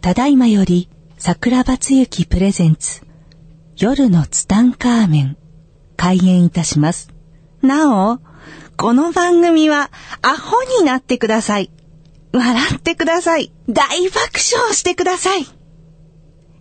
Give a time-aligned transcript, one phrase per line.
[0.00, 3.02] ただいまより桜庭つゆきプレゼンツ
[3.76, 5.36] 夜のツタンカーメン
[5.96, 7.10] 開演いたします。
[7.60, 8.20] なお、
[8.78, 9.90] この番組は
[10.22, 11.70] アホになってください。
[12.32, 13.52] 笑ってください。
[13.68, 14.20] 大爆
[14.54, 15.44] 笑してください。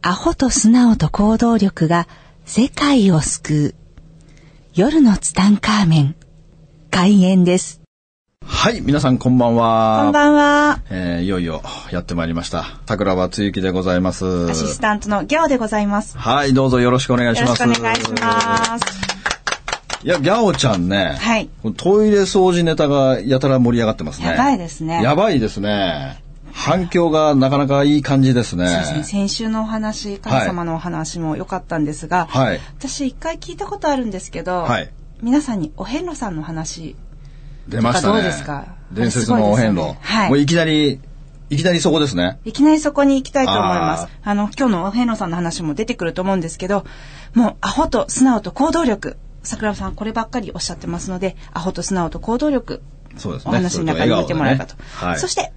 [0.01, 2.07] アホと素直と行動力が
[2.43, 3.75] 世界を救う。
[4.73, 6.15] 夜のツタンカーメン
[6.91, 7.78] 開演です。
[8.45, 10.01] はい、皆さんこんばんは。
[10.03, 10.81] こんばんは。
[10.89, 11.61] えーいよいよ
[11.91, 12.65] やってまいりました。
[12.87, 14.49] 桜庭つゆきでございます。
[14.49, 16.17] アシスタントのギャオでございます。
[16.17, 17.79] はい、どうぞよろしくお願いしよろします。
[17.79, 18.85] くお願いします。
[20.03, 21.17] いや、ギャオちゃんね。
[21.19, 24.27] はいトイレ掃除ネタがやたら盛り上がってますね。
[24.27, 26.21] やばいですねやばいですね。
[26.53, 28.67] 反響がなかなかいい感じですね。
[28.67, 29.03] そうですね。
[29.03, 34.89] 先週のお話、神様のお話も良かったんですが、はい私一回聞いたことあるんですけど、はい
[35.21, 36.95] 皆さんにお遍路さんの話、
[37.69, 38.13] 出ましたね。
[38.13, 38.65] どうですか？
[38.91, 39.81] 伝説のお遍路。
[39.83, 40.99] ねはいもういきなり、
[41.49, 42.39] いきなりそこですね。
[42.45, 44.29] いきなりそこに行きたいと思いますあ。
[44.29, 46.85] あの、今日のお遍路さんの話も出てくると思うんですけど、
[47.33, 52.81] もうアホと素直と行動力、桜庭さんこればっかりおっしゃってますので、アホと素直と行動力、
[53.17, 53.49] そうですね。
[53.49, 54.75] お話の中に入れてもらえばと。
[54.75, 55.19] ねはい。
[55.19, 55.51] そして、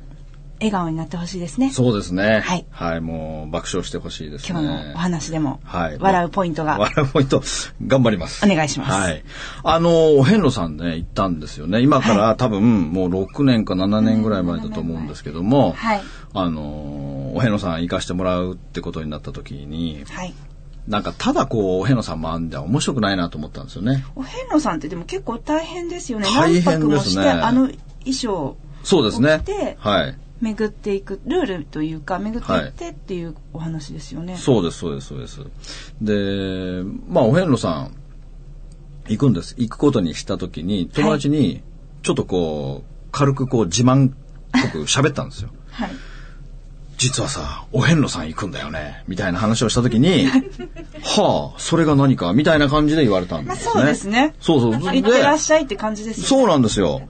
[0.62, 1.70] 笑顔になってほしいですね。
[1.70, 2.40] そうですね。
[2.40, 4.60] はいはい、もう爆笑してほしいですね。
[4.60, 5.98] 今日のお話でも、はい。
[5.98, 6.78] 笑うポイントが。
[6.78, 7.42] 笑うポイント、
[7.84, 8.46] 頑張ります。
[8.46, 9.24] お願いしますはい。
[9.64, 11.80] あの、お遍路さんね、行ったんですよね。
[11.80, 16.02] 今から、多分、もう6年か7年ぐらい前だと思うんですけども、はい
[16.34, 20.34] あの、お遍路さん行かしてもらうってことになった時に、はい。
[20.86, 24.04] なんか、ただこう、お遍路さん回んで面白くないなと思ったんですよね。
[24.14, 26.28] お遍路さんってでも結構大変ですよね。
[26.32, 27.66] 大変ですね何泊もして、あの
[28.04, 29.42] 衣装をそうですね。
[29.78, 30.18] はい。
[30.42, 34.36] 巡っていく、ルールというか、巡っていってっていうお話ですよね。
[34.36, 35.40] そうです、そうです、そうです。
[36.02, 37.94] で、まあ、お遍路さん、
[39.08, 39.54] 行くんです。
[39.56, 41.62] 行くことにしたときに、友達に、
[42.02, 44.12] ちょっとこう、軽くこう、自慢っ
[44.50, 45.50] ぽく喋ったんですよ。
[45.70, 45.90] はい。
[46.98, 53.62] 実はさ、お遍路さん行くんだよね、みたいな話をしたときに、はあ、それが何か、みたいな感じで言われたんですね。
[53.72, 54.34] そうですね。
[54.40, 54.72] そうそう。
[54.72, 56.28] 行ってらっしゃいって感じですよね。
[56.28, 57.02] そうなんですよ。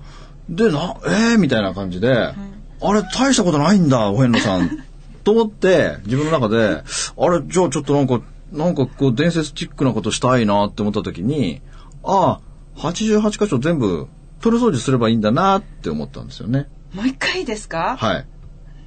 [0.50, 2.34] で、な、えー、みたいな感じで、
[2.82, 4.84] あれ、大したことないんだ、お遍路さん。
[5.24, 6.82] と思って、自分の中で、
[7.16, 8.20] あれ、じゃあちょっとなんか、
[8.52, 11.62] なんかこう、伝説チックなことしたいなって思った時に、
[12.04, 12.40] あ
[12.76, 14.08] あ、88箇所全部、
[14.40, 16.66] 取り掃除すればいいんだなって思ったんですよね。
[16.92, 17.96] もう一回いいですか？
[17.98, 18.26] はい。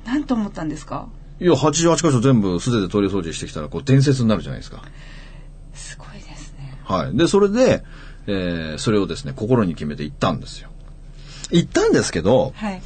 [0.06, 1.08] 何と思ったんですか？
[1.40, 4.84] いや、88箇所全部素手で取り掃除してきたら、こう、伝説になるじゃないですか。
[5.74, 6.78] すごいですね。
[6.84, 7.18] はい。
[7.18, 7.84] で、それで、
[8.28, 10.70] えー、それをですね、心に決めて行ったんですよ。
[11.52, 12.82] 行ったんですけど、はい。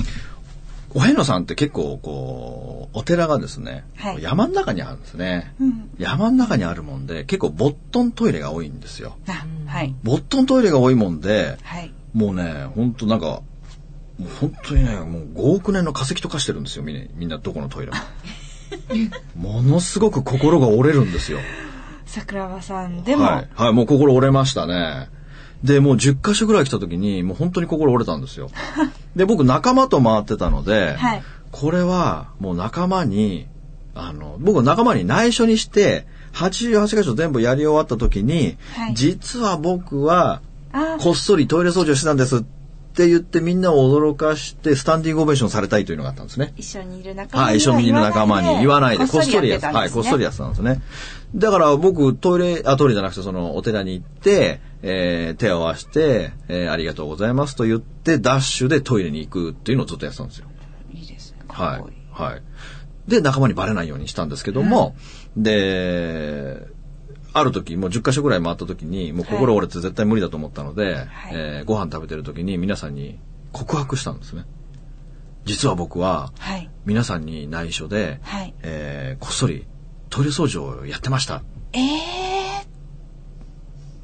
[0.94, 4.24] お遍路さんって結構こうお寺がですね、はい。
[4.24, 5.90] 山の中にあるんですね、うん。
[5.98, 9.18] 山の中にあるもんで結構ボットントイレが多いんですよ。
[9.28, 9.94] あ、はい。
[10.04, 11.92] ボットントイレが多いもんではい。
[12.14, 13.42] もうねほんとなんか
[14.18, 17.98] もう本当にねもう5億年の化石と化してるんですよみんなみんなどこのトイレも。
[19.36, 21.40] ものすごく心が折れるんですよ。
[22.06, 25.10] 桜庭さんでも、はい、はい、もう心折れましたね。
[25.64, 28.50] で、もう10箇所ぐらい来た時に、もう本当に心折れたんですよ。
[29.16, 31.24] で、僕仲間と回ってたので、はい。
[31.52, 33.48] これはもう仲間に、
[33.96, 38.94] あの、僕は仲間に内緒にして、88箇所全部やり終わった時に、はい。
[38.94, 42.59] 実は僕は、あこっそりトイレ掃除をしてたんですって
[43.08, 46.54] 言ってみんなを驚かして、スタンディングオベーションされたいというのがあったんですね。
[46.58, 50.82] 一緒にいる仲間はい、一緒にいる仲間に言わないで、こっそりやつ、ってたんですねはい、こっそりやってたんですね。
[51.36, 60.48] だから僕、トイレ、あ、トイレじゃなくて、その、お寺に行って、えー手を合わせて、えーありがとうございますと言って、ダッシュでトイレに行くっていうのをずっとやってたんですよ。
[60.94, 61.40] いいですね。
[61.48, 61.84] かはい。
[62.12, 62.42] はい。
[63.08, 64.96] で、仲間にバレないようにしたんですけども、
[65.36, 66.68] で、
[67.34, 73.20] ある時、もう10箇所ぐらい回った時に、もう心折れて絶対無理だと思ったので、えーご飯食べてる時に皆さんに
[73.52, 74.46] 告白したんですね。
[75.46, 76.70] 実は僕は、はい。
[76.86, 78.54] 皆さんに内緒で、はい。
[78.64, 79.68] えーこっそり
[80.10, 81.38] トイレ掃除をやってました。
[81.38, 82.68] っええ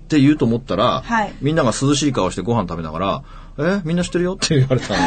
[0.07, 1.33] て言うと思ったら、はい。
[1.42, 3.24] みんなが涼しい顔してご飯食べながら、
[3.57, 4.36] えみんな知ってるよ？
[4.36, 4.98] って言われたん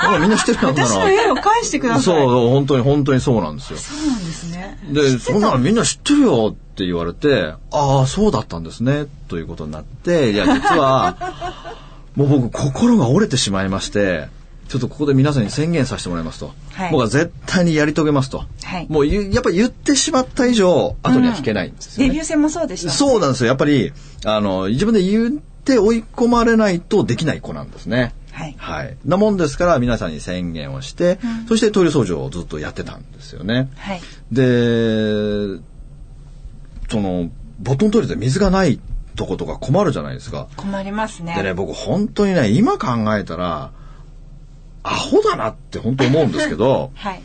[0.00, 2.02] か みんな知ってるよ私の絵を返してください。
[2.04, 3.78] そう、本当に本当にそうなんですよ。
[3.78, 4.78] そうなんですね。
[4.90, 11.16] で、そんなのみんな知ってるよって言われて、ああ、そうだったんですね、ということになって、いや、実は、
[12.16, 14.28] もう僕、心が折れてしまいまして、
[14.68, 16.52] ちょっとここで皆さんに宣言させてもらいますと。
[16.72, 18.44] はい僕は絶対にやり遂げますと。
[18.62, 22.08] はいもうゆやっぱり言ってしまった以上、後には引けないんですよね。
[22.08, 22.92] デビュー戦もそうでした。
[22.92, 23.48] そうなんですよ。
[23.48, 23.92] やっぱり、
[24.24, 25.30] あの、自分で言っ
[25.64, 28.12] て追い込まれないとできない子なんですね。
[28.38, 28.54] はい。
[28.56, 28.96] はい。
[29.04, 31.18] なもんですから、皆さんに宣言をして、
[31.48, 33.68] そしてトイレ掃除をずっとやってたんですよね。
[33.76, 34.00] はい。
[34.30, 35.60] で、
[36.90, 37.30] その、
[37.60, 38.78] ボトントイレで水がない
[39.16, 40.46] とことか困るじゃないですか。
[40.56, 41.34] 困りますね。
[41.36, 43.72] でね、僕本当にね、今考えたら、
[44.84, 47.22] アホだなって本当思うんですけど、 はい。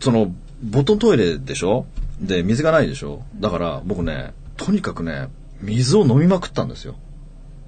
[0.00, 0.32] その、
[0.64, 1.86] ボトントイレでしょ？
[2.20, 3.22] で、水がないでしょ？
[3.36, 5.28] だから僕ね、とにかくね、
[5.60, 6.96] 水を飲みまくったんですよ。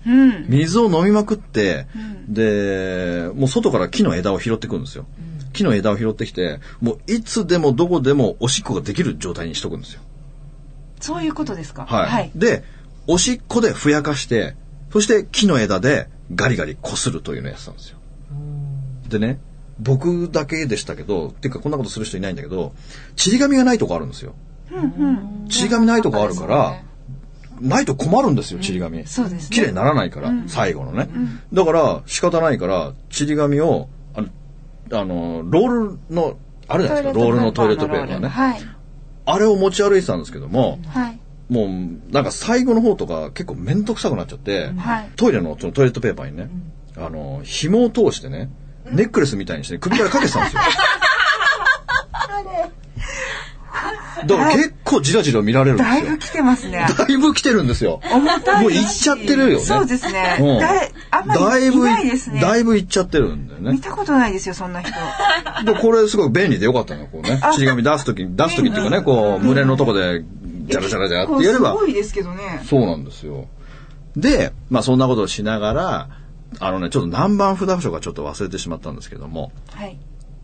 [0.07, 0.47] うん。
[0.49, 1.87] 水を飲みまくって、
[2.29, 5.07] で、もう外から木の枝を拾ってくるんですよ。
[5.53, 10.01] 木の枝を拾ってきて、もういつでもどこでもおしっこができる状態にしとくんですよ。
[11.01, 11.87] そういうことですか？
[11.87, 12.11] はい。
[12.11, 12.31] はい。
[12.35, 12.65] で、
[13.07, 14.55] おしっこでふやかして、
[14.93, 17.99] そして木の枝でガリガリ擦るというのをやってたんですよ。
[19.09, 19.39] でね、
[19.79, 22.73] 僕だけでしたけど、っていうかこんなことする人いないんだけど、
[23.17, 24.35] ちり紙がないとこあるんですよ。
[25.49, 26.81] ちり紙ないとこあるから、
[27.61, 29.07] ないと困るんですよ、ちり紙。
[29.07, 31.09] そうですね綺麗にならないから、最後のね。
[31.53, 34.29] だから、仕方ないから、ちり紙を、あの、
[34.93, 36.37] あのロールの、
[36.69, 38.29] あるじゃないですか、ロールのトイレットペーパーね。
[38.29, 38.61] はい。
[39.27, 41.21] あれを持ち歩いてたんですけども、はい。
[41.49, 46.49] もう、なんか最後の方とか結構めんどくさくなっちゃって、はいトイレのそのトイレットペーパーにね、
[46.97, 48.51] あの、紐を通してね、
[48.91, 50.63] ネックレスみたいにして首からかけてたんですよ。
[54.27, 56.19] だから結構じらじら見られるんですよだいぶ。
[56.19, 56.87] 来てますね。
[56.97, 58.01] だいぶ来てるんですよ。
[58.13, 59.65] 重たいもう行っちゃってるよね。
[59.65, 60.37] そうですね。
[60.41, 62.41] うんだいあんまりいぶ、ないですね。
[62.41, 63.73] だいぶ行っちゃってるんだよね。
[63.73, 64.93] 見たことないですよ、そんな人。
[65.65, 67.41] でこれすごく便利でよかったのこうね。
[67.55, 70.25] ちり紙出すとき、出すときっていうかね、こう、胸のとこで、
[70.67, 72.63] ジャラジャラジャラってやればす、ごいですけどね。
[72.65, 73.47] そうなんですよ。
[74.17, 76.09] で、まあそんなことをしながら、
[76.61, 79.99] あのね、ちょっと南蛮札所がちょっと忘れてしまったんですけども、はい。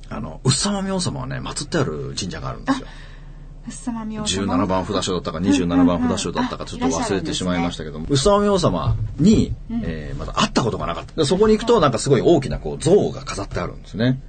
[0.09, 2.87] あの、うっさま明王様はね、祀ってある神社があるんですよ。
[3.71, 11.15] うっさまみお様17番札所だったか27番札所だったかちょっと忘れてしまいましたけども、うっさま明王様に、えーまだ会ったことがなかった。
[11.15, 14.21] でそこに行くとなんかすごい大きなこう像が飾ってあるんですね。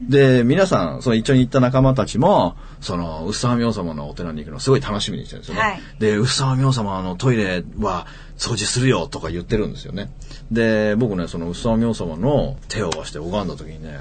[0.00, 5.60] で、皆さん、その一緒に行った仲間たちも、その、うっさま明王様のお寺に行くのをすごい楽しみにしてるんですよね。
[5.60, 8.06] はいで、うっさま明王様のトイレは
[8.36, 10.10] 掃除するよとか言ってるんですよね。
[10.50, 14.00] で、僕ね、そのうっさま明王様の手を合わせて拝んだ時にね、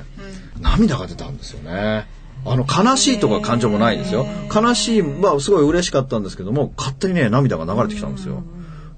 [0.60, 2.08] 涙が出たんですよね。
[2.46, 4.26] あの、悲しいとか感情もないですよ。
[4.54, 8.44] 悲しいはすごい嬉しかったんですけども、勝手にね、涙が流れてきたんですよ。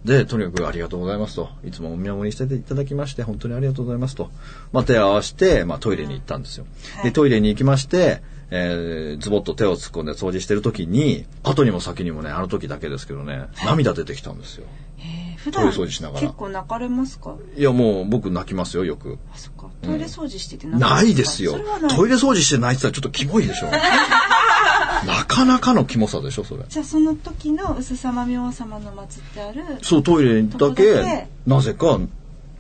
[0.06, 1.50] で、とにかくありがとうございますと。
[1.66, 4.30] いつもお見守りしていただきまして、本当にありがとうございますと。
[4.72, 6.66] まあ、手を合わせて、まあ、トイレに行ったんですよ。
[7.04, 14.66] で、トイレに行きまして、えー、ズボッと手を突っ込んで掃除してる時に、後にも先にもね、あの時だけですけどね、涙出てきたんですよ。
[15.04, 17.36] えー普トイレ段掃除しながら結構泣かれますか？
[17.58, 19.18] いや、もう僕泣きますよ、よく。
[19.34, 19.68] あ、そっか。
[19.82, 21.60] トイレ掃除してて泣かれないですよ
[21.90, 23.68] トイレ掃除して泣いてたらちょっとキモいでしょ。
[25.06, 26.64] なかなかのキモさでしょ、それ。
[26.70, 32.00] じゃあその時のうすさま明王様の祀ってあるそう、トイレだけけ、なぜか、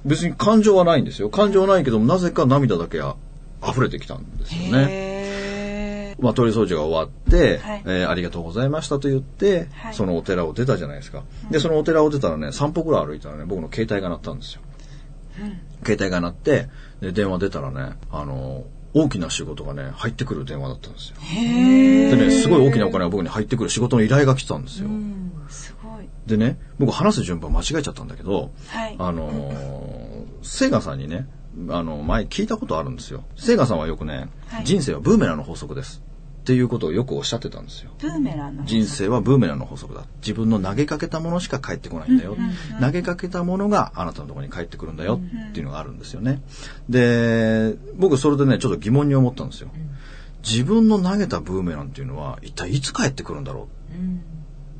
[0.03, 1.29] 別に感情はないんですよ。
[1.29, 3.15] 感情はないけども、なぜか涙だけあ
[3.65, 5.12] 溢れてきたんですよね。
[6.19, 11.23] へまあ、トイレ掃除が終わって、はいえーありがとうございましたと言って、はいそのお寺を出たじゃないですか。
[11.51, 14.61] で、そのお寺を出たらね、3歩ぐらい歩いたらね、僕の携帯が鳴ったんですよ。
[15.83, 16.69] 携帯が鳴って、
[17.01, 21.15] で、電話出たらね、あの、大きな仕事がね、入ってくる電話だったんですよ。
[21.19, 24.87] へでね、すごい大きなお金が僕に入ってくる仕事の依頼が来てたんですよ。
[24.87, 31.27] ーすごいでね、僕話す順番間違えちゃったんだけど、はいあのー、セガさんにね、
[31.69, 33.23] あの、前聞いたことあるんですよ。
[33.35, 36.01] セガさんはよくね、はい人生はブーメランの法則です。
[36.41, 37.91] っていうことをよくおっしゃってたんですよ。
[37.99, 40.03] ブーメランの人生はブーメランの法則だ。
[40.21, 42.35] 自分の投げかけたものしか返ってこないんだよ。
[42.81, 46.41] 投げかけたものがあなたのところに返ってくるんだよっていうのがあるんですよね。
[46.89, 49.69] で、僕それでね、ちょっと疑問に思ったんですよ。
[50.45, 53.95] 自分の投げたブーメランっていうのは一体いつ返ってくるんだろう？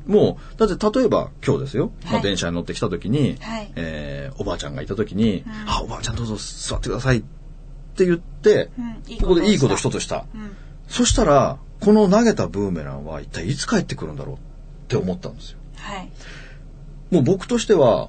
[0.06, 1.92] もう、だって例えば今日ですよ。
[2.04, 3.72] まあ、はい電車に乗ってきた時に、はい。
[3.76, 7.22] えーおばあちゃんがいた時に、あ、おばあちゃんどうぞ座ってくださいっ
[7.96, 9.02] て言って、うん。
[9.06, 10.26] いいここでいいこと一つした。
[10.34, 10.56] うん。
[10.88, 14.38] そしたら、この投げたブーメランは一体いつ帰ってくるんだろうっ
[14.88, 15.58] て思ったんですよ。
[15.76, 16.10] はい。
[17.10, 18.08] もう僕としては、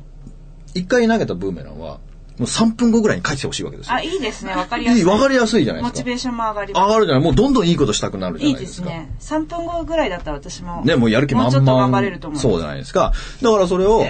[0.73, 1.99] 一回投げたブーメランは、も
[2.39, 4.01] う3分後ぐらいに返してほしいわけですよあ。
[4.01, 5.97] いいですねわかりやすいいい、わかりやすいじゃないですか。
[5.97, 7.23] モチベーションも上がり上がるじゃない。
[7.23, 8.89] もうどんどんいいことしたくなるじゃいないいですか。
[8.89, 13.13] ですね3分後ぐらいだったら私もね、もうやる気満もうちょっと頑張々れると思うそうじゃないですか。
[13.41, 14.05] だからそれを、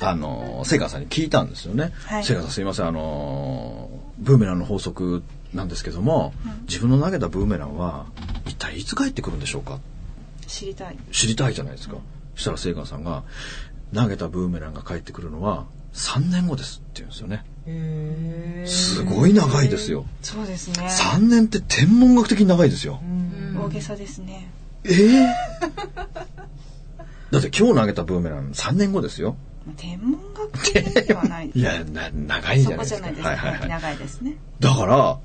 [0.00, 1.92] あの、セガさんに聞いたんですよね。
[2.06, 5.22] はいセガさんすいません、あの、ブーメランの法則
[5.54, 6.32] なんですけども、
[6.68, 8.06] 自分の投げたブーメランは
[8.46, 9.78] 一体いつ帰ってくるんでしょうか？
[10.46, 11.96] 知りたい知りたいじゃないですか。
[12.34, 13.22] そしたらセガさんが、
[13.94, 17.44] 投げたブーメランが帰ってくるのは3年後ですって言うんですよね。
[18.66, 20.06] すごい長いですよ。
[20.22, 23.00] そうですね3年って天文学的に長いですよ。
[23.58, 24.48] 大げさですね
[24.84, 25.26] ええ
[27.30, 29.36] だって今日投げたブーメラン3年後ですよ。
[29.76, 32.96] 天文学的ではない いや、な、長いじそこゃないですか。
[32.96, 33.68] じゃないですか、はいはいはい。
[33.68, 35.18] 長いですねだから、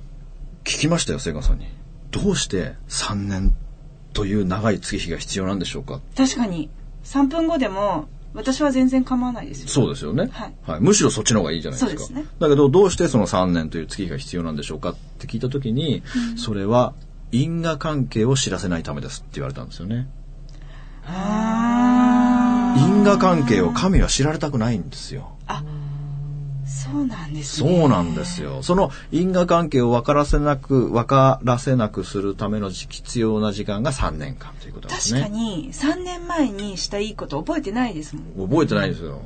[0.63, 1.67] 聞きましたよ、セガさんに。
[2.11, 3.53] どうして3年
[4.13, 6.01] という長い月日が必要なんでしょうか？
[6.15, 6.69] 確かに
[7.03, 9.67] 3分後でも私は全然構わないですよ。
[9.69, 10.29] そうですよね、
[10.61, 10.81] はい。
[10.81, 12.03] むしろそっちの方がいいじゃないですか。
[12.03, 12.27] そうですね。
[12.39, 16.03] だけど、どうしてその3年という月日が必要なんでしょうかって聞いたときに、
[16.37, 16.93] それは
[17.31, 20.07] 因果関係を知らせないためですって言われたんですよね。
[22.77, 25.37] 因果関係を神は知られたくないんですよ。
[26.65, 27.79] そうなんですね。
[27.79, 28.63] そうなんですよ。
[28.63, 35.21] その因果関係を分からせなく、分からせなくするための必要な時間が3年間ということですね。
[35.21, 38.49] 確かに、3年前にしたいいこと覚えてないですもん。
[38.49, 39.21] 覚えてないんですよ。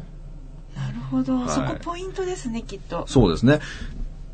[0.75, 3.05] なるほど、はいそこポイントですね、きっと。
[3.07, 3.59] そうですね。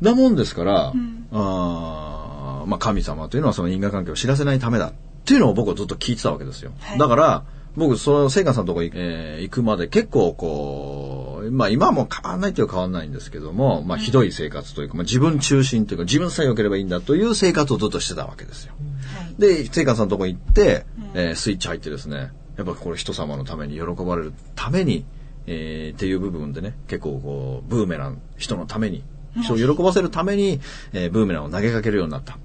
[0.00, 4.92] なもんですから、んあーまあ神様というのはその因果関係を知らせないためだっ
[5.24, 6.72] ていうのを僕はずっと聞いてたわけですよ。
[6.80, 7.44] はいだから、
[7.76, 18.74] 僕、その、聖火さんのとこ行,、えー行くまで結構こう、まあ今はもう変わんないというか変わんないんですけども、まあひどい生活というか、まあ自分中心というか自分さえ良ければいいんだという生活をずっとしてたわけですよ。
[19.16, 19.40] はい。
[19.40, 25.04] で、聖火さんのとこ行って、えースイッチ入ってですね、やっぱこれ人様のために喜ばれるために、
[25.46, 29.04] えーっていう部分でね、結構こう、ブーメラン、人のために、
[29.42, 30.60] 人を喜ばせるために、
[30.92, 32.38] えーブーメランを投げかけるようになった。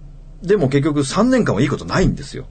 [0.43, 2.45] でも結局3年間はいいことないんですよ。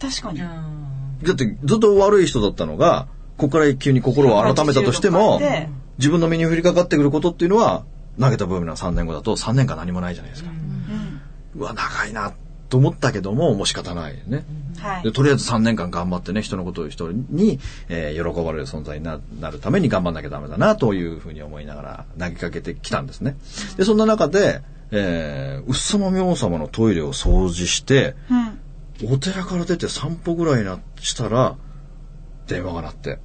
[0.00, 0.38] 確かに。
[0.38, 5.68] だってずっと悪い人だったのが、ここから急に心を改めたとしても80度変わって、
[5.98, 7.84] 自分の身に降りかかってくることっていうのは、
[8.20, 10.50] 投げたブーメラン3年後だと3年間何もないじゃないですか。
[11.56, 12.32] うわ、長いな
[12.68, 14.44] と思ったけども、もう仕方ないよね。
[14.78, 15.12] はいで。
[15.12, 23.36] とりあえず3年間頑張ってね、人のことを人に、えー喜ばれる存在にななるために頑張んなきゃダメだな、というふうに思いながら投げかけてきたんですね。
[23.76, 29.14] で、そんな中で、えー、うっさま明王様のトイレを掃除して、うん。
[29.14, 31.56] お寺から出て散歩ぐらいなしたら、
[32.46, 33.18] 電話が鳴って、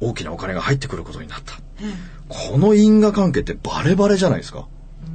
[0.00, 1.54] 大きなお金が入ってくることになった。
[2.28, 4.66] この因果関係ってバレバレじゃないですか。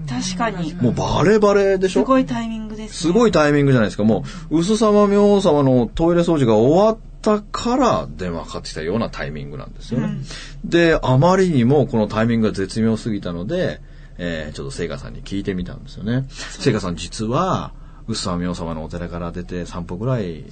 [0.08, 0.74] 確かに。
[0.76, 2.02] もうバレバレでしょ？
[2.02, 4.04] すごいタイミングです、すごいタイミングじゃないですか。
[4.04, 10.18] もう、薄様明王様のトイレ掃除が終わったから電話かかってきたようなタイミングなんですよね。
[10.66, 13.80] で、あまりにもこのタイミングが絶妙すぎたので、
[14.18, 16.26] えーちょっと聖華さんに聞いてみたんですよね。
[16.30, 17.74] 聖華さん実は、
[18.08, 20.44] 薄様明王様のお寺から出て散歩ぐらい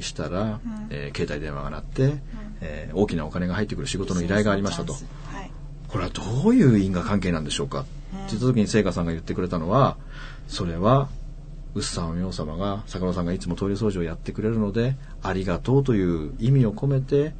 [0.00, 2.14] したら、えー携帯電話が鳴って、
[2.60, 4.92] えー大きなお金が入ってくる仕事の依頼がありましたと。
[4.92, 5.02] はい。
[5.90, 9.96] これはどういう因果関係なんでしょうか、って言った時に聖華さんが言ってくれたのは
[10.48, 11.08] それは
[11.74, 17.32] 臼沢明様が坂野さんがいつもトイレ掃除をやってくれるのでありがとうという意味を込めて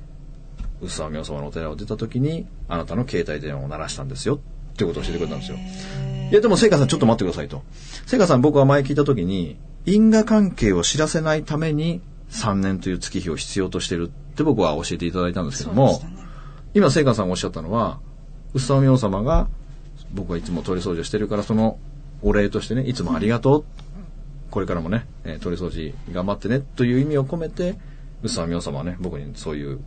[0.80, 4.36] 臼沢明様のお寺を出た時にあなたの携帯電話を鳴らしたんですよ。
[4.36, 4.38] っ
[4.76, 5.58] ていうことを教えてくれたんですよ。
[6.30, 7.62] いやでも聖華さんちょっと待ってくださいと。
[8.06, 16.16] 聖華さん僕は前聞いた時に因果関係を知らせないために3年という月日を必要としてるって僕は教えていただいたんですけども、ね。
[16.72, 17.98] 今聖華さんがおっしゃったのは
[18.54, 19.48] 臼沢明王様が
[20.12, 21.78] 僕はいつもトイレ掃除をしてるからその
[22.22, 23.64] お礼としてねいつもありがとう、
[24.50, 27.76] これからもね、えートイレ掃除頑張ってねという意味を込めて
[28.22, 29.78] 臼沢明王様はね僕にそういう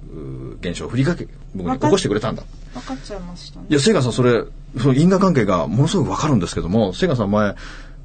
[0.60, 2.44] 現象を振りかけ僕に起こしてくれたんだ
[2.74, 3.74] 分かっちゃいましたねい。
[3.74, 4.44] や聖華さんそれ
[4.80, 7.56] その因果関係がものすごくわかるんですけども聖華さん前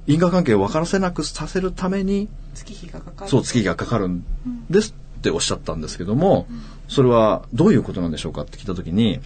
[0.08, 3.30] 因果関係を分からせなくさせるために月日がかかる。
[3.30, 4.24] そう、月がかかるん
[4.70, 6.46] ですっておっしゃったんですけども、
[6.88, 9.20] それはどういうことなんでしょうかって聞いたときに、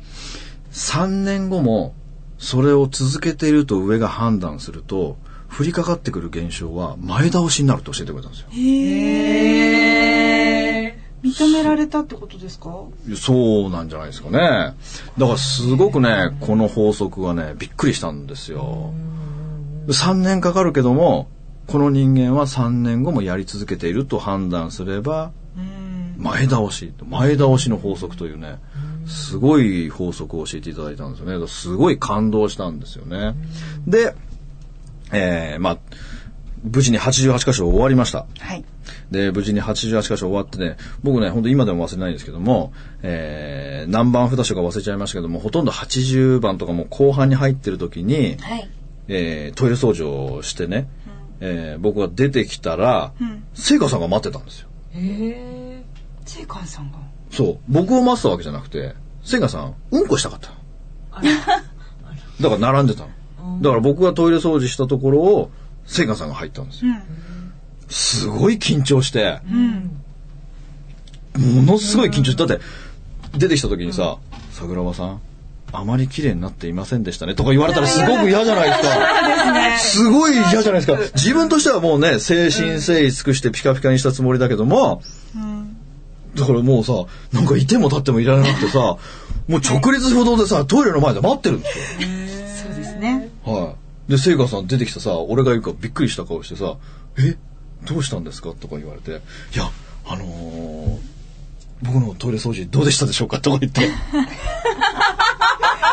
[0.73, 1.95] 3年後も
[2.39, 5.17] それを続けていると上が判断すると、
[5.57, 8.49] 降りかかってくる現象は前倒しになると教えてくれたんですよ。
[8.51, 9.77] へ
[10.85, 10.99] え。
[11.23, 12.85] 認められたってことですか？
[13.15, 14.39] そうなんじゃないですかね。
[15.19, 18.93] だからすごくね、この法則はね、びっくりしたんですよ。
[19.87, 21.29] 3年かかるけども、
[21.69, 26.15] この人間は3年後もやり続けていると判断すれば、うん。
[26.19, 28.59] 前倒し、前倒しの法則というね、
[29.07, 31.47] すごい法則を教えていただいたんですよね。
[31.49, 33.35] すごい感動したんですよね。
[33.87, 34.15] で、
[35.13, 35.79] えー、まあ、
[36.63, 38.27] 無事に88箇所終わりました。
[38.39, 38.65] はい。
[39.11, 48.71] で、無事に88箇所終わってね、僕ね、本当今でも忘れないんですけども、えー、何番札所か忘れちゃいましたけども、ほとんど80番とかもう後半に入ってる時に、はい。
[49.09, 50.89] えー、トイレ掃除をしてね、
[51.41, 54.69] えー、僕が出てきたら、ん聖華さんが待ってたんですよ。
[56.25, 56.99] 聖寛さんが。
[57.33, 57.59] そう。
[57.69, 60.51] 僕を待ってたわけじゃなくて、セガさん、うんこしたかった。
[62.41, 63.09] だから並んでたの。
[63.61, 65.51] だから僕がトイレ掃除したところを、
[65.87, 66.93] セガさんが入ったんですよ。
[67.89, 69.41] すごい緊張して、
[71.37, 72.65] ものすごい緊張して、だって、
[73.39, 74.19] 出てきた時にさ、
[74.51, 75.21] 桜庭さん、
[75.75, 79.79] あまり綺麗になっていませんでしたねとか言われたらすごく嫌じゃないですか。
[79.79, 80.99] すごい嫌じゃないですか。
[81.15, 85.03] 自分としてはもうね、精神誠意尽くしてピカピカにしたつもりだけども、
[86.35, 86.93] だからもうさ、
[87.33, 88.79] なんかいても立ってもいられなくてさ、
[89.49, 91.85] もう直立不動でさ、トイレの前で待ってるんですよ。
[92.65, 93.29] そうですね。
[93.45, 93.75] は
[94.09, 94.11] い。
[94.11, 96.77] で、聖華さん出てきてさ、俺が言うからびっくりした顔してさ、
[97.19, 97.37] え？
[97.85, 98.51] どうしたんですか？
[98.59, 99.11] とか言われて、
[99.55, 99.69] いや、
[100.07, 100.99] あのー
[101.83, 103.41] 僕のトイレ掃除どうでしたでしょうか？
[103.41, 103.81] とか言って。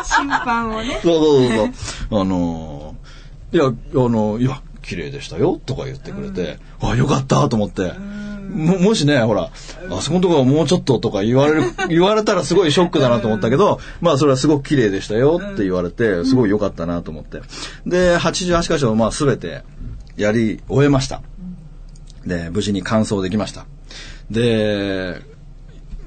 [0.05, 0.99] 審判をね。
[1.01, 1.73] そうそうそう
[2.09, 2.21] そう。
[2.21, 7.93] あのーいや、あのいや、綺麗でしたよとか言ってくれて、あ、よかったと思って。
[8.49, 9.51] ももしね、ほら、
[9.91, 17.41] あそこのところはもうちょっととか言われる、 言われたらすごいショックだなと思ったけど、まあそれはすごく綺麗でしたよって言われて、すごい良かったなと思って。
[17.85, 19.63] で、88箇所まあ全て
[20.17, 21.21] やり終えました。
[22.25, 23.65] で、無事に完走できました。
[24.31, 25.21] で、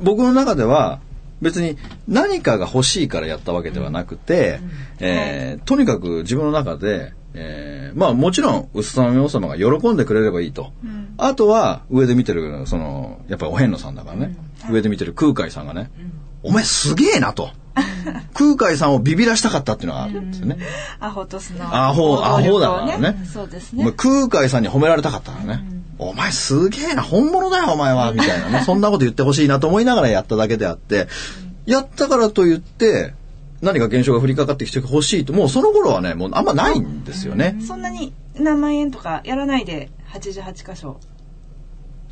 [0.00, 1.00] 僕の中では
[1.40, 1.76] 別に
[2.08, 4.60] 何かが欲しいからやったわけではなくて、
[5.00, 10.72] えーとにかく自分の中で、えーまあもちろん、薄さの王様が喜んでくれればいいと。
[11.18, 14.36] あとは、上で見てる、その、やっぱりお遍路さんだからね、
[14.70, 15.90] 上で見てる空海さんがね、
[16.42, 17.50] お前すげえなと。
[18.34, 20.58] 空海さんをビビらしたかったっていうのがあるんですよね。
[21.00, 23.24] アホとスのアホ、アホだからね。
[23.32, 23.90] そうですね。
[23.96, 25.64] 空海さんに褒められたかったからね。
[25.98, 28.62] お前すげえな、本物だよ、お前は、みたいなね。
[28.66, 31.06] そんなこと言ってほしいなと思いながらやっただけであって、
[31.64, 33.14] やったからと言って、
[33.62, 37.56] 何か現象が降りかかってきてほしいと、もうその頃はね、もうあんまないんですよね。
[37.66, 40.98] そんなに何万円とかやらないで88箇所。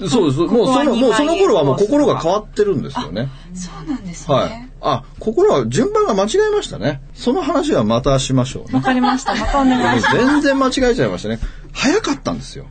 [0.08, 0.46] そうです。
[0.46, 3.28] こもうその、こは2もうその頃はもう心が変わってるんですよね。
[3.52, 4.34] そうなんですね。
[4.34, 4.70] はい。
[4.80, 7.02] あ、心は順番が間違えましたね。
[7.14, 8.74] その話はまたしましょうね。
[8.74, 9.34] わかりました。
[9.34, 10.16] またお願いします。
[10.16, 11.38] 全然間違えちゃいましたね。
[11.72, 12.66] 早かったんですよ。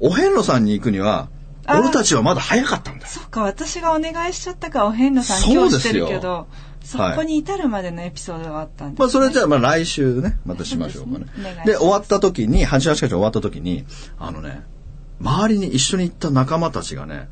[0.00, 1.28] お遍路さんに行くには、
[1.66, 3.08] あ俺たちはまだ早かったんだよ。
[3.10, 6.67] そっか、私がお願いしちゃったからお遍路さん今日してですよるけど、そ
[7.16, 9.04] こに至るまでのエピソードがあったんです、ね。
[9.04, 11.26] まあそれじゃあまあ来週ね、またしましょうかね。
[11.34, 13.84] そうで終わった時に、88箇所終わった時に、
[14.18, 14.62] あのね、
[15.20, 17.28] 周りに一緒に行った仲間たちがね、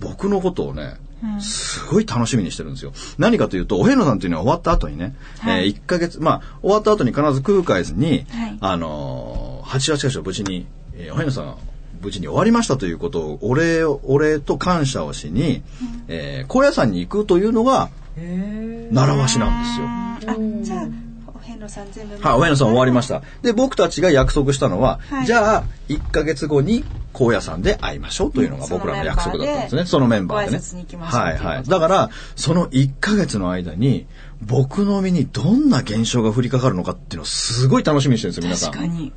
[0.00, 0.96] 僕のことをね、
[1.40, 2.92] すごい楽しみにしてるんですよ。
[3.18, 5.68] 何かというと、お遍路さんっていうのは終わった後にね、はい。
[5.68, 8.58] えー、1ヶ月、まあ、終わった後に必ず空海に、はい。
[8.60, 11.56] あのー、88箇所無事に、えー、お遍路さんが
[12.02, 15.62] 無事に終わりましたということを、お礼を、お礼と感謝をしに、
[16.08, 20.32] えー高野山に行くというのが、習わしなんですよ。
[20.32, 20.88] あ、じゃあ、
[21.34, 22.16] お遍路さん全部。
[22.16, 23.22] はい、お遍路さん終わりました。
[23.42, 29.84] で、僕たちが約束したのは、はいじゃあ、1ヶ月後に高野山で会いましょうというのが僕らの約束だったんですね。
[29.84, 30.60] そのメンバーでね。
[31.00, 31.64] はいはい。
[31.64, 34.06] だから、その1ヶ月の間に、
[34.40, 38.72] 僕の身にどんな現象が降りかかるのかっていうのをすごい楽しみにしてるんですよ、皆さん。
[38.72, 39.12] 確かに。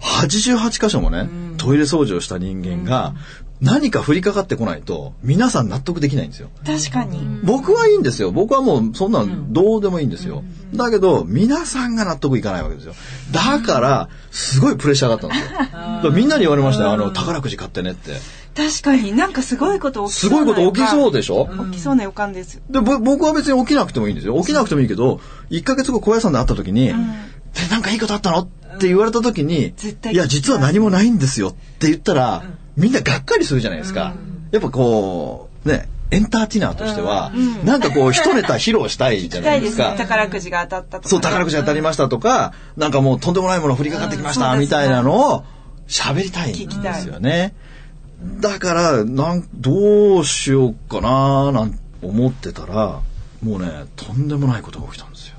[0.00, 3.14] 88箇所もね、トイレ掃除をした人間が、
[3.60, 6.48] 何か降りかかってこないと、皆さん納得できないんですよ。
[6.64, 7.20] 確かに。
[7.44, 8.30] 僕はいいんですよ。
[8.32, 10.42] 僕はもうそんなのどうでもいいんですよ。
[10.74, 12.94] だけど、皆さんが納得いかないわけですよ。
[13.32, 15.36] だから、すごいプレッシャーだったんで
[16.00, 16.12] すよ。
[16.16, 16.92] みんなに言われましたよ。
[16.92, 18.12] あの、宝くじ買ってねって。
[18.56, 21.48] 確かになんかすごいこと起きすそうなごいこと起きそうででしょ？
[21.70, 22.60] 起きそうな予感です。
[22.68, 24.38] で、ぼ僕は別に起きなくてもいいんですよ。
[24.40, 25.20] 起きなくてもいいけど、
[25.50, 26.94] 1ヶ月後小屋さんで会った時に、で、
[27.70, 28.38] なんかいいことあったの？
[28.40, 28.46] っ
[28.78, 32.42] て言われた時に絶、対いや、実は何もないんですよって言ったら、
[32.76, 34.14] みんながっかりするじゃないですか。
[34.50, 37.32] やっぱこう、ね、エンターテイナーとしては、
[37.64, 39.94] なんかこう、一ネタ披露したいじゃないです すね。。
[39.96, 41.08] 宝くじが当たったとか。
[41.08, 45.44] そう、宝くじ当たりましたとか、なんかもうとんでもないもの降りかかってきました、みたいなのを
[45.86, 47.54] 喋りたいんですよね。
[48.40, 53.00] だから、なん、どうしようかな、なん思ってたら、
[53.42, 55.36] もうね、とんでもないことが起きたんですよ。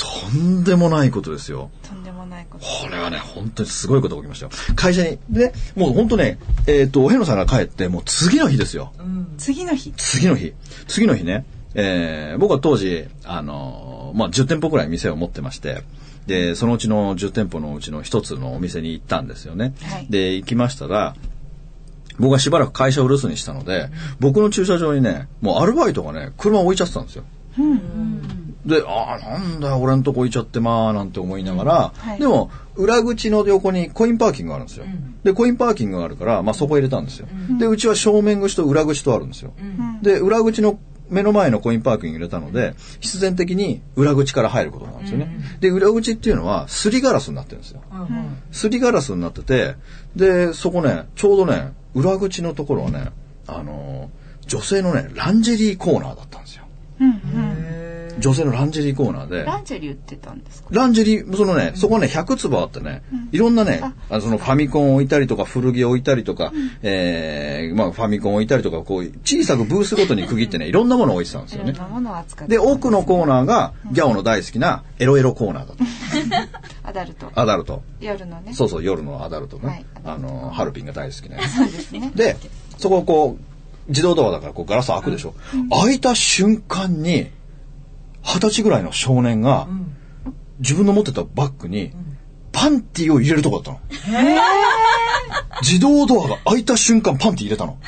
[0.00, 1.70] とんでもないことですよ。
[1.86, 2.64] とんでもないこと。
[2.64, 4.52] これはね、本当にすごいことが起きましたよ。
[4.74, 8.92] 会社に、でね、もう本当ね、えっ、と、お遍路さんが帰って、もう次の日ですよ。
[9.36, 9.92] 次の日。
[9.96, 10.54] 次の日。
[10.88, 15.82] 次の日ね、えー僕は当時、あのーまあ、10店舗くらい店を持ってまして、
[16.26, 19.74] で、そのうちの10店舗のうちの一つのお店に行ったんですよね。
[19.82, 21.14] はいで、行きましたら、
[22.18, 27.24] 僕はしばらく会社を留守にしたので、僕の駐車場にね、もうアルバイトがね、車を置いちゃってたんですよ。
[28.64, 34.86] で、ああ、なんだよ、俺んとこ置いちゃってまあ、なんて思いながら、はいでも、裏口の横にコインパーキングがあるんですよ。
[35.24, 37.28] で、コインパーキングがあるから、まあそこ入れたんですよ。
[37.58, 39.52] で、うちは正面口と裏口とあるんですよ。
[40.02, 45.40] で、裏口の目の前のコインパーキング入れたので、必然的に裏口から入ることなんですよね。
[45.60, 47.82] で、裏口っていうのは、すりガラスになってるんですよ。
[48.52, 49.74] すりガラスになってて、
[50.14, 53.10] で、そこね、ちょうどね、裏口のところはね、
[53.46, 54.20] あのー
[54.50, 56.64] 女性のね、ランジェリーコーナーだったんですよ。
[57.00, 57.59] うんうん。
[58.20, 60.68] 女性のランジェリーコーナーで、ランジェリー売ってたんですか？
[60.70, 63.02] ランジェリー、そのね、そこはね、100坪あってね、
[63.32, 66.52] いろんなね、あのそのファミコン置いたりとか、古着置いたりとか、
[66.82, 71.88] えー、まあファミコン置いたりとか、こう、小さくブースごとに区切ってね、いろんなものを置いてたんですよねいろん。
[71.88, 72.54] なものを扱って。
[72.54, 76.48] で、奥のコーナーが、ギャオの大好きなエロエロコーナーだった。
[76.88, 77.30] アダルト。
[77.34, 77.82] アダルト。
[78.00, 78.52] 夜のね。
[78.54, 79.66] そうそう、夜のアダルトね。
[79.68, 81.56] はいあの、ハルピンが大好きなやつ。
[81.56, 82.10] そうですね。
[82.14, 82.36] で、
[82.78, 83.44] そこをこう、
[83.88, 85.34] 自動ドアだからこうガラス開くでしょ。
[85.84, 87.28] 開いた瞬間に、
[88.22, 89.68] 二十歳ぐらいの少年が、
[90.58, 91.92] 自分の持ってたバッグに、
[92.52, 93.80] パンティを入れるとこだったの。
[95.62, 97.78] 自動ドアが開いた瞬間パンティ入れたの。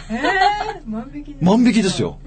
[1.41, 2.19] 万引きですよ。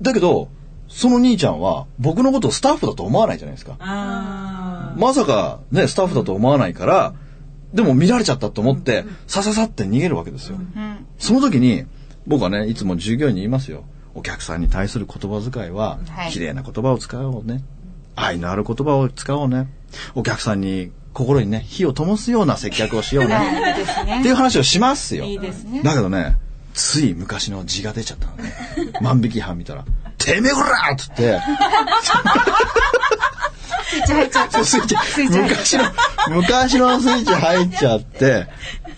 [0.00, 0.48] だけど、
[0.88, 3.76] その兄ちゃんは僕のことをスタッフだと思わないじゃないですか。
[3.78, 7.14] まさかね、スタッフだと思わないから、
[7.72, 10.56] でも見られちゃったと思って、さささって逃げるわけですよ。
[10.56, 11.06] うん。
[11.18, 11.84] その時に、
[12.26, 13.84] 僕はね、いつも従業員に言いますよ。
[14.14, 17.62] お客さんに対する言葉遣いはは、い綺麗な言葉を使おうね。
[18.14, 19.68] 愛のある言葉を使おうね。
[20.14, 23.38] お客さんに心にね、火を灯すような接客をしようね。
[24.04, 24.20] ね。
[24.20, 25.24] っていう話をしますよ。
[25.24, 26.36] いいですねだけどね、
[26.74, 28.52] つい昔の字が出ちゃったのね。
[29.00, 29.84] 万引き犯見たら、
[30.18, 31.40] てめえこらーっつって、
[33.92, 34.64] スイッチ入っちゃった。
[34.64, 35.84] スイッチスイッチ入っ昔の、
[36.30, 38.46] 昔のスイッチ入っちゃって、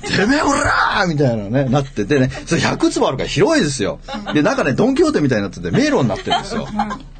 [0.06, 3.98] てめえこらーみたいなね、なっててね、それ100坪あるから広いですよ。
[4.32, 6.68] で、中ね、ドンキホーテみたいになってて、迷路になってるんですよ。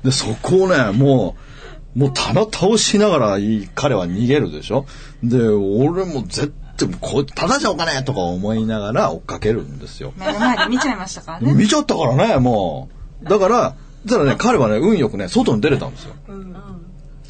[0.05, 1.37] で、そこをね、も
[1.97, 3.39] う、もう棚倒しながら
[3.75, 4.87] 彼は逃げるでしょ
[5.23, 10.13] で、俺も絶対、こう、ただじゃおかねえとか思いながら追っかけるんですよ。
[10.17, 11.53] 目の前で見ちゃいましたからね。
[11.55, 12.89] 見ちゃったからね、も
[13.25, 13.29] う。
[13.29, 13.75] だから、
[14.09, 16.15] ただね、彼はね、運よくね、外に出れたんですよ。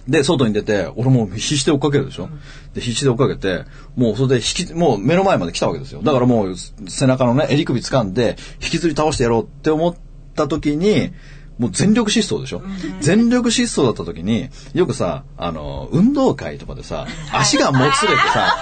[0.09, 2.29] で、外に出て、俺も必死で追っかけるでしょ？
[2.75, 3.65] で、必死で追っかけて、
[3.97, 6.03] もうそれで引き、もう目の前まで来たわけですよ。
[6.03, 6.57] だからもう
[6.89, 9.95] 背中のね、襟首掴んで、引きずり倒してやろうって思っ
[10.35, 11.13] た時に、
[11.59, 12.63] もう全力疾走でしょ？
[13.01, 18.57] 全力疾走だった時に、よくさ、あの、運動会とかでさ、足がもつれてさ、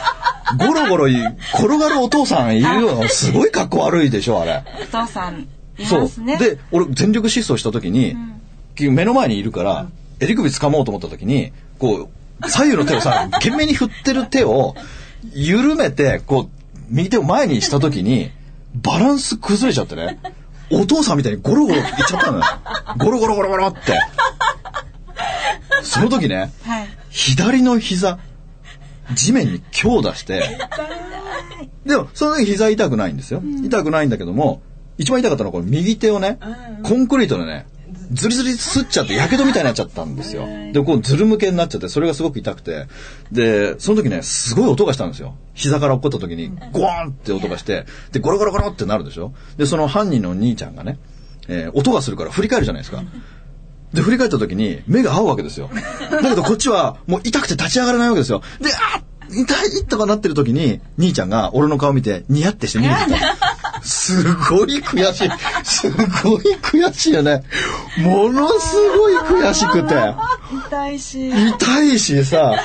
[0.59, 1.16] ゴロゴロい
[1.55, 4.62] 転がるお父さんいるような、すごい格好悪いでしょ、あれ。
[4.81, 6.37] お父さん、いそうますね。。
[6.37, 8.14] で、俺全力疾走した時に、
[8.78, 9.87] 目の前にいるから、
[10.23, 12.09] 襟首掴もうと思った時に、こ
[12.43, 14.75] う、左右の手をさ、 懸命に振ってる手を、
[15.33, 18.31] 緩めて、こう、右手を前にした時に、
[18.75, 20.19] バランス崩れちゃってね、
[20.71, 22.45] お父さんみたいにゴロゴロいっちゃったのよ。
[22.99, 23.99] ゴロゴロゴロゴロって。
[25.83, 26.89] その時ね、はい。
[27.11, 28.19] 左の膝、
[29.15, 30.59] 地面に強打して、
[31.85, 33.43] でも、その時膝痛くないんですよ。
[33.65, 34.63] 痛くないんだけども、
[34.99, 36.39] 一番痛かったのはこの右手をね、
[36.83, 37.67] コンクリートでね、
[38.12, 40.46] ズリズリすっちゃって、やけどみたいになっちゃったんですよ。
[40.72, 42.87] で、こう、ズル向けになっちゃって、それがすごく痛くて。
[43.31, 45.35] で、その時ね、すごい音がしたんですよ。
[45.55, 49.33] 膝から落っこった時に、ゴーンって音がして、で、ゴロゴロゴロってなるでしょ。
[49.57, 50.98] で、その犯人の兄ちゃんがね、
[51.48, 53.03] えー音がするから振り返るじゃないですか。
[53.92, 55.70] で、振り返った時に目が合うわけですよ。
[56.11, 58.42] だけどこっちはもう痛くて立ち上がれないわけですよ。
[58.61, 63.37] で、あっ痛いとかなってる時に、兄ちゃんが俺の顔見てニヤってして見るみたいな。
[63.83, 65.31] すごい悔しい。
[65.64, 67.42] すごい悔しいよね。
[67.98, 70.14] ものすごい悔しくて。
[70.68, 71.31] 痛いし。
[71.31, 72.57] 痛いしさ、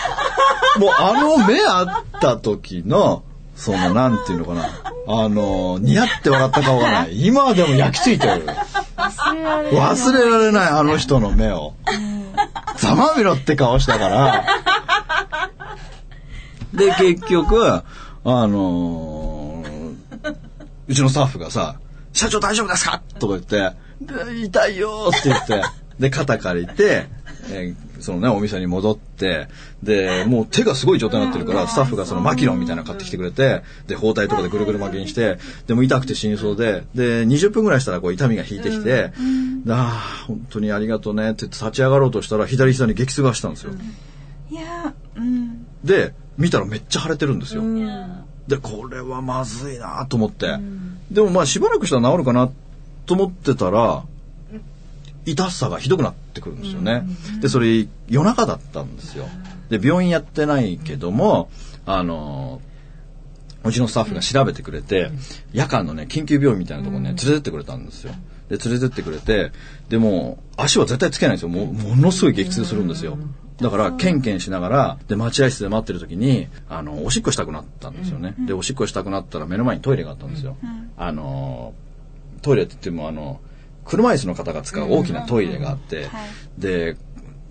[0.80, 3.24] もうあの目あった時の、
[3.56, 4.70] その、なんていうのかな。
[5.08, 7.26] あの、ニヤって笑った顔がない。
[7.26, 8.46] 今でも焼き付いてる。
[8.96, 9.82] 忘れられない。
[9.82, 11.74] 忘れられない、あの人の目を。
[12.78, 14.46] ざまみろって顔したから。
[16.74, 17.84] で、結局、あ
[18.24, 19.68] のー
[20.90, 21.76] うちのスタッフがさ、
[22.14, 23.02] 社長大丈夫ですか？
[23.20, 25.64] とか言って、で痛いよーって言って、
[26.00, 27.08] で、肩借りて、
[27.50, 29.48] えーそのね、お店に戻って、
[29.84, 39.88] で、もう手がすごい状態になってるから、スタッフがそのマキロンみたいなの買ってきてくれて、で、包帯とかでぐるぐる巻きにして、でも痛くて死にそうで、で、20分ぐらいしたらこう痛みが引いてきて、であ
[40.24, 43.72] あ、本当にありがとうねって言って立ち上がろうとしたら、左膝に激痛がしたんですよ。
[44.50, 45.66] いや、うん。
[45.84, 47.64] で、見たらめっちゃ腫れてるんですよ。
[48.48, 50.58] で、これはまずいなと思って。
[51.12, 52.50] でもまあしばらくしたら治るかな
[53.08, 54.04] と思ってたら、
[55.26, 57.04] 痛さがひどくなってくるんですよね。
[57.42, 59.26] で、それ夜中だったんですよ。
[59.70, 61.50] で、病院やってないけども、
[61.86, 62.62] あの
[63.64, 65.12] うちのスタッフが調べてくれて、
[65.52, 68.14] 夜間のね、緊急病院みたいなところね、連れてってくれたんですよ。
[68.50, 69.52] で、連れてってくれて、
[69.90, 71.50] でも、足は絶対つけないんですよ。
[71.50, 73.18] もう、ものすごい激痛するんですよ。
[73.58, 78.36] だから、ケンケンしながら、で、待合室で待ってる時に、あの、おしっこしたくなったんですよね。
[78.46, 80.56] で、おしっこしたくなったら目の前にトイレがあったんですよ。
[80.96, 81.74] あの、
[82.42, 83.40] トイレって言っても、あの、
[83.86, 86.08] 車椅子の方が使う大きなトイレがあって、
[86.58, 86.98] で、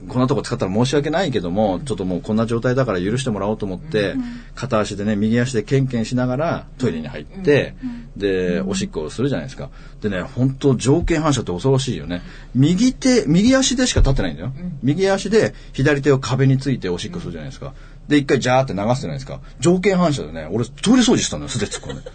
[0.09, 4.15] こんなとこ使ったら申し訳ないけども、ちょっともうこんな状態だから許してもらおうと思って、
[4.55, 7.75] 片足でね、右足でケンケンしながらトイレに入って、
[8.17, 9.71] で、おしっこをするじゃないですか。
[10.03, 12.23] でね、本当条件反射って恐ろしいよね。
[12.55, 14.53] 右手、右足でしか立ってないんだよ。
[14.83, 17.73] 右足で左手を壁についておしっこするじゃないですか。
[18.09, 19.41] で、一回ジャーって流すじゃないですか。
[19.61, 22.11] 条件反射でね、俺トイレ掃除したのよ、素で突っ込んで。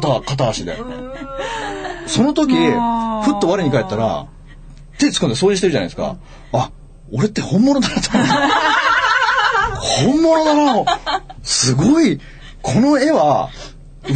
[0.00, 0.76] 片、片足で。
[2.06, 4.26] その時、ふっと我に返ったら、
[4.98, 6.16] 手突っ込んで掃除してるじゃないですか。
[6.52, 6.70] あ、
[7.12, 8.32] 俺って本物だなと思って。
[10.04, 11.22] 本物だな。
[11.42, 12.20] すごい。
[12.62, 13.50] この絵は、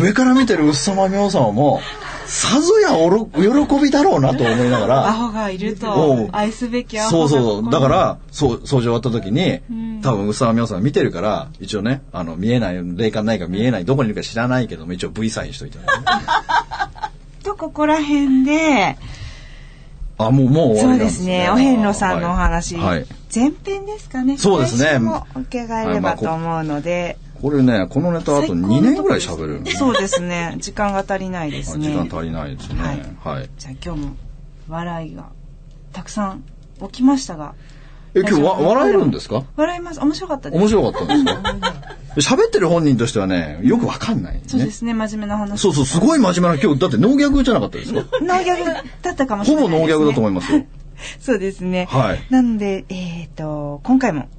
[0.01, 1.81] 上から見てるうっさまみょう様も、
[2.27, 7.71] さぞやおろ喜びだろうなと思いながアら、ホがいると愛すべきアホがそうそう。
[7.71, 9.61] だかこら、そう、掃除終わった時に、
[10.03, 15.85] 多分、うさまみょうさん見てるから、一応ね、あの、見えない、霊感ないか見えない、どこにいるか知らないけども、一応 V サインしといた、ね。
[17.45, 18.97] の とここら辺で
[20.19, 21.51] あ、もう、もう終わそうですね。
[21.51, 22.99] お遍路さんのお話、はい。
[22.99, 24.39] はい前編ですかね。
[24.39, 27.19] そうですね来週も伺えればと思うので。
[27.40, 29.70] これね、このネタあと2年ぐらい喋る。
[29.72, 30.57] そうですね。
[30.59, 31.88] 時間が足りないですね。
[31.90, 32.81] 時間足りないですね。
[33.22, 33.51] はい。
[33.59, 34.16] じゃあ今日も
[34.68, 35.31] 笑いが
[35.92, 36.44] たくさん
[36.83, 37.55] 起きましたが。
[38.14, 39.44] え、今日わ笑えるんですか？
[39.57, 40.01] 笑います。
[40.01, 40.61] 面白かったです。
[40.61, 41.75] 面白かったんですか？
[42.16, 44.42] 喋ってる本人としてはね、よくわかんない、ね。
[44.46, 44.94] そうですね。
[44.94, 45.61] 真面目な話。
[45.61, 48.01] そうそう、すごい真面目な、今日、だってノーギじゃなかったですか？
[48.22, 48.51] ノーギ
[49.03, 49.70] だったかもしれないね。
[49.70, 50.64] ほぼノーギだと思いますよ。
[51.20, 51.87] そうですね。
[51.90, 52.20] はい。
[52.31, 54.36] なので、えっ、と、今回もす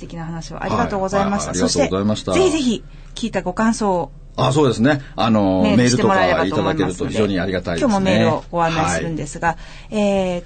[0.00, 1.50] 素敵な話をありがとうございました。
[1.50, 2.82] はいはいはいありがとうございましたそして、ぜひぜひ
[3.14, 5.02] 聞いたご感想をあ、そうですね。
[5.16, 7.92] あの、メールとかいただけると非常にありがたいですね。
[7.92, 9.58] 今日もメールをご案内するんですが、
[9.90, 10.44] えー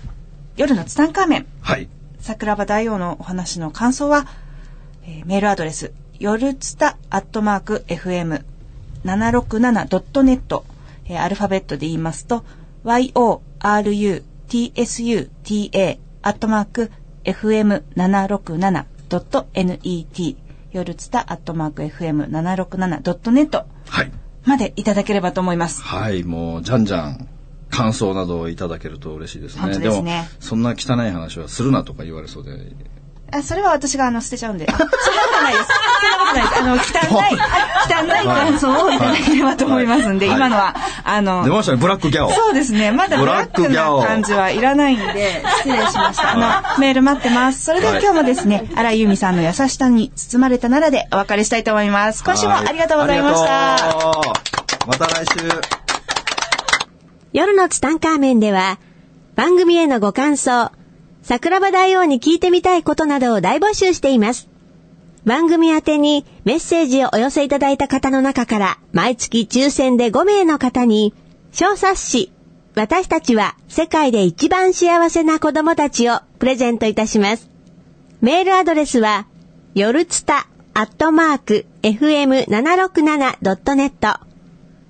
[0.57, 1.77] 夜のツタンカーメン、はい。
[1.81, 1.88] はい。
[2.21, 4.27] 桜庭大王のお話の感想は、
[5.05, 10.62] えーメールアドレス、夜ツタアットマーク FM767.net、
[11.07, 12.43] えーアルファベットで言いますと、
[12.85, 13.40] yorutsuta
[16.23, 16.90] アットマーク
[17.25, 18.93] FM767.net
[20.72, 24.12] 夜ツタアットマーク FM767.net はい。
[24.44, 25.83] までいただければと思います。
[25.83, 26.24] はい。
[26.24, 27.29] もう、じゃんじゃん。
[27.70, 29.62] 感想などをいただけると嬉しいですね。
[29.62, 32.50] 本当ですねも、そんな汚い話はするなとか言われそうで。
[33.35, 34.66] あ、それは私があの捨てちゃうんで。
[34.68, 34.99] あそんなこ
[35.33, 35.68] とないです。
[36.01, 36.59] そんなことないです。
[36.59, 42.31] あの、汚い、汚い感想をいただければと思いますんで、はい今のは、あの出、ましたね、ブラックギャオ。
[42.31, 42.92] そうですね。
[42.92, 46.33] まだブラックな感じはいらないんで、失礼しました。
[46.33, 47.64] あの、メール待ってます。
[47.64, 52.23] それでははい今日もですね、荒井由美さんの優しさに包まれたならでお別れしたいと思います。
[52.23, 53.51] 今週もありがとうございました。
[53.51, 55.85] はいありがとうまた来週。
[57.33, 58.79] 夜のツタンカーメンでは、
[59.35, 60.70] 番組へのご感想、
[61.24, 64.46] 桜庭大王に聞いてみたいことなどを大募集しています。
[65.24, 71.14] 番組宛てにメッセージをお寄せいただいた方の中から、毎月抽選で5名の方に、
[71.50, 72.30] 小冊子、
[72.74, 77.48] 私たちは世界で一番幸せな子供たちをプレゼントいたします。
[78.20, 79.26] メールアドレスは、
[79.74, 84.18] 夜ツタアットマーク FM767.net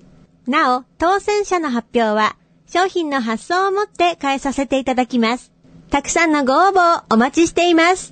[0.46, 2.36] なお、当選者の発表は、
[2.66, 5.52] 商品の発送をもって変えさせていただきます。
[5.88, 8.11] たくさんのご応募をお待ちしています。